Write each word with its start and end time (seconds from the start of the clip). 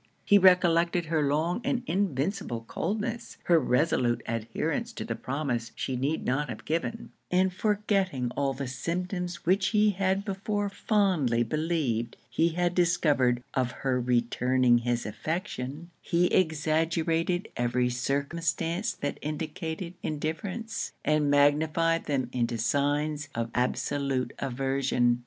He 0.25 0.39
recollected 0.39 1.05
her 1.05 1.21
long 1.27 1.61
and 1.63 1.83
invincible 1.85 2.65
coldness; 2.67 3.37
her 3.43 3.59
resolute 3.59 4.23
adherence 4.25 4.91
to 4.93 5.05
the 5.05 5.13
promise 5.13 5.71
she 5.75 5.95
need 5.95 6.25
not 6.25 6.49
have 6.49 6.65
given; 6.65 7.11
and 7.29 7.53
forgetting 7.53 8.31
all 8.31 8.53
the 8.55 8.65
symptoms 8.65 9.45
which 9.45 9.67
he 9.67 9.91
had 9.91 10.25
before 10.25 10.69
fondly 10.69 11.43
believed 11.43 12.17
he 12.31 12.47
had 12.49 12.73
discovered 12.73 13.43
of 13.53 13.69
her 13.85 14.01
returning 14.01 14.79
his 14.79 15.05
affection, 15.05 15.91
he 16.01 16.25
exaggerated 16.33 17.49
every 17.55 17.91
circumstance 17.91 18.93
that 18.93 19.19
indicated 19.21 19.93
indifference, 20.01 20.93
and 21.05 21.29
magnified 21.29 22.05
them 22.05 22.27
into 22.33 22.57
signs 22.57 23.29
of 23.35 23.51
absolute 23.53 24.33
aversion. 24.39 25.19